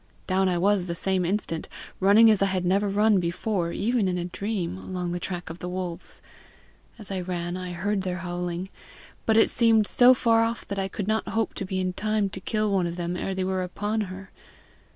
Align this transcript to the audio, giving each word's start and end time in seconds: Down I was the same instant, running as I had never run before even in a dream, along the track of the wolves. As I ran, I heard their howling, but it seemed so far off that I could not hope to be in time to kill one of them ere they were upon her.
Down 0.25 0.49
I 0.49 0.57
was 0.57 0.87
the 0.87 0.95
same 0.95 1.23
instant, 1.25 1.69
running 1.99 2.31
as 2.31 2.41
I 2.41 2.47
had 2.47 2.65
never 2.65 2.89
run 2.89 3.19
before 3.19 3.71
even 3.71 4.07
in 4.07 4.17
a 4.17 4.25
dream, 4.25 4.75
along 4.75 5.11
the 5.11 5.19
track 5.19 5.51
of 5.51 5.59
the 5.59 5.69
wolves. 5.69 6.23
As 6.97 7.11
I 7.11 7.21
ran, 7.21 7.55
I 7.55 7.73
heard 7.73 8.01
their 8.01 8.17
howling, 8.25 8.69
but 9.27 9.37
it 9.37 9.51
seemed 9.51 9.85
so 9.85 10.15
far 10.15 10.43
off 10.43 10.67
that 10.69 10.79
I 10.79 10.87
could 10.87 11.07
not 11.07 11.27
hope 11.27 11.53
to 11.53 11.65
be 11.65 11.79
in 11.79 11.93
time 11.93 12.31
to 12.31 12.39
kill 12.41 12.71
one 12.71 12.87
of 12.87 12.95
them 12.95 13.15
ere 13.15 13.35
they 13.35 13.43
were 13.43 13.61
upon 13.61 14.01
her. 14.09 14.31